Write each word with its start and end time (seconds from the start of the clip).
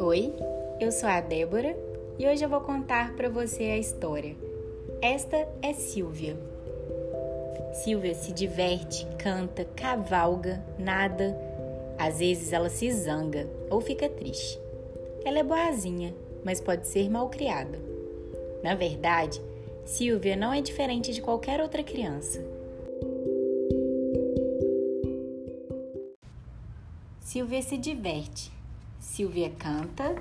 oi, 0.00 0.34
eu 0.80 0.90
sou 0.90 1.08
a 1.08 1.20
Débora 1.20 1.76
e 2.18 2.26
hoje 2.26 2.44
eu 2.44 2.48
vou 2.48 2.60
contar 2.60 3.14
para 3.14 3.28
você 3.28 3.64
a 3.64 3.78
história. 3.78 4.34
Esta 5.00 5.48
é 5.62 5.72
Silvia. 5.72 6.36
Silvia 7.72 8.14
se 8.14 8.32
diverte, 8.32 9.06
canta, 9.18 9.64
cavalga, 9.76 10.64
nada. 10.78 11.36
Às 11.98 12.18
vezes 12.18 12.52
ela 12.52 12.68
se 12.68 12.90
zanga 12.92 13.48
ou 13.70 13.80
fica 13.80 14.08
triste. 14.08 14.60
Ela 15.24 15.38
é 15.38 15.42
boazinha, 15.42 16.14
mas 16.44 16.60
pode 16.60 16.86
ser 16.86 17.08
mal 17.08 17.28
criada. 17.28 17.78
Na 18.62 18.74
verdade, 18.74 19.40
Silvia 19.84 20.36
não 20.36 20.52
é 20.52 20.60
diferente 20.60 21.12
de 21.12 21.22
qualquer 21.22 21.60
outra 21.60 21.82
criança. 21.82 22.44
Silvia 27.20 27.62
se 27.62 27.76
diverte. 27.76 28.53
Silvia 29.04 29.50
canta. 29.50 30.16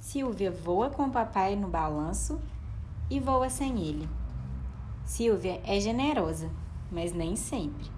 Silvia 0.00 0.50
voa 0.50 0.88
com 0.88 1.04
o 1.04 1.10
papai 1.10 1.54
no 1.54 1.68
balanço 1.68 2.40
e 3.08 3.20
voa 3.20 3.50
sem 3.50 3.80
ele. 3.80 4.08
Silvia 5.04 5.60
é 5.62 5.78
generosa, 5.78 6.50
mas 6.90 7.12
nem 7.12 7.36
sempre. 7.36 7.88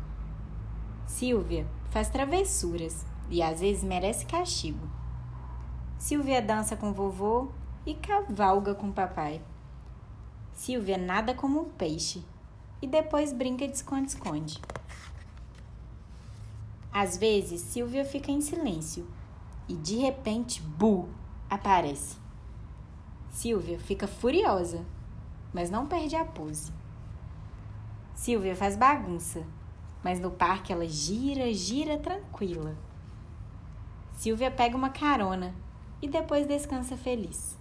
Silvia 1.06 1.65
faz 1.91 2.10
travessuras 2.10 3.06
e 3.30 3.41
às 3.41 3.60
vezes 3.60 3.84
merece 3.84 4.27
castigo. 4.27 4.87
Silvia 5.96 6.42
dança 6.42 6.77
com 6.77 6.92
vovô 6.92 7.48
e 7.87 7.95
cavalga 7.95 8.74
com 8.74 8.92
papai. 8.92 9.40
Silvia 10.52 10.98
nada 10.98 11.34
como 11.34 11.60
um 11.60 11.68
peixe 11.70 12.23
e 12.82 12.87
depois 12.87 13.32
brinca 13.32 13.66
de 13.66 13.77
esconde-esconde. 13.77 14.60
Às 16.92 17.16
vezes, 17.16 17.60
Silvia 17.62 18.04
fica 18.04 18.30
em 18.32 18.40
silêncio 18.40 19.06
e 19.70 19.77
de 19.77 19.98
repente, 19.98 20.60
Bu 20.60 21.09
aparece. 21.49 22.16
Silvia 23.29 23.79
fica 23.79 24.09
furiosa, 24.09 24.85
mas 25.54 25.71
não 25.71 25.87
perde 25.87 26.16
a 26.16 26.24
pose. 26.24 26.73
Silvia 28.12 28.57
faz 28.57 28.74
bagunça, 28.74 29.46
mas 30.02 30.18
no 30.18 30.32
parque 30.32 30.73
ela 30.73 30.85
gira, 30.88 31.54
gira 31.54 31.96
tranquila. 31.96 32.77
Silvia 34.12 34.51
pega 34.51 34.77
uma 34.77 34.90
carona 34.90 35.54
e 36.02 36.09
depois 36.09 36.49
descansa 36.49 36.96
feliz. 36.96 37.57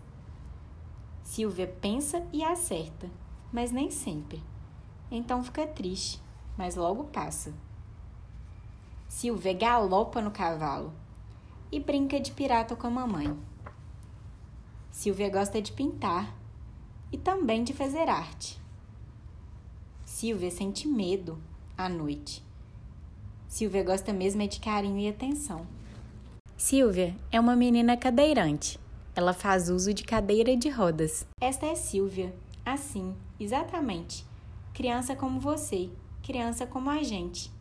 Silvia 1.22 1.68
pensa 1.80 2.26
e 2.34 2.44
acerta, 2.44 3.08
mas 3.54 3.72
nem 3.72 3.92
sempre. 3.92 4.44
Então 5.12 5.44
fica 5.44 5.68
triste, 5.68 6.20
mas 6.58 6.76
logo 6.76 7.04
passa. 7.04 7.54
Silvia 9.08 9.54
galopa 9.54 10.20
no 10.20 10.32
cavalo 10.32 10.92
e 11.72 11.80
brinca 11.80 12.20
de 12.20 12.32
pirata 12.32 12.76
com 12.76 12.88
a 12.88 12.90
mamãe. 12.90 13.36
Silvia 14.92 15.30
gosta 15.30 15.62
de 15.62 15.72
pintar 15.72 16.36
e 17.12 17.18
também 17.18 17.64
de 17.64 17.74
fazer 17.74 18.10
arte. 18.10 18.60
Silvia 20.04 20.52
sente 20.52 20.88
medo 20.88 21.42
à 21.78 21.88
noite. 21.88 22.44
Silvia 23.48 23.84
gosta 23.84 24.12
mesmo 24.12 24.42
é 24.42 24.48
de 24.48 24.60
carinho 24.60 25.00
e 25.00 25.08
atenção. 25.08 25.66
Silvia 26.58 27.16
é 27.32 27.40
uma 27.40 27.56
menina 27.56 27.96
cadeirante. 27.96 28.80
Ela 29.16 29.34
faz 29.34 29.70
uso 29.70 29.94
de 29.94 30.04
cadeira 30.04 30.56
de 30.56 30.70
rodas. 30.70 31.26
Esta 31.42 31.66
é 31.66 31.76
Silvia, 31.76 32.34
assim, 32.66 33.16
exatamente. 33.40 34.26
Criança 34.74 35.16
como 35.16 35.40
você, 35.40 35.90
criança 36.22 36.68
como 36.68 36.90
a 36.90 37.02
gente. 37.02 37.52